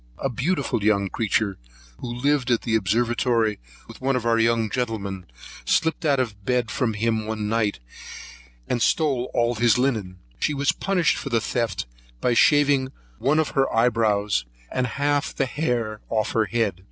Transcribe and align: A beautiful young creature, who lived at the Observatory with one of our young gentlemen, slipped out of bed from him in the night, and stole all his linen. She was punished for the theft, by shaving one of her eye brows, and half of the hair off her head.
A 0.17 0.29
beautiful 0.31 0.83
young 0.83 1.09
creature, 1.09 1.59
who 1.99 2.11
lived 2.11 2.49
at 2.49 2.63
the 2.63 2.73
Observatory 2.75 3.59
with 3.87 4.01
one 4.01 4.15
of 4.15 4.25
our 4.25 4.39
young 4.39 4.67
gentlemen, 4.67 5.27
slipped 5.63 6.05
out 6.05 6.19
of 6.19 6.43
bed 6.43 6.71
from 6.71 6.95
him 6.95 7.19
in 7.19 7.27
the 7.27 7.35
night, 7.35 7.77
and 8.67 8.81
stole 8.81 9.29
all 9.31 9.53
his 9.53 9.77
linen. 9.77 10.17
She 10.39 10.55
was 10.55 10.71
punished 10.71 11.17
for 11.17 11.29
the 11.29 11.39
theft, 11.39 11.85
by 12.19 12.33
shaving 12.33 12.91
one 13.19 13.37
of 13.37 13.49
her 13.49 13.71
eye 13.71 13.89
brows, 13.89 14.43
and 14.71 14.87
half 14.87 15.29
of 15.29 15.35
the 15.35 15.45
hair 15.45 16.01
off 16.09 16.31
her 16.31 16.45
head. 16.45 16.79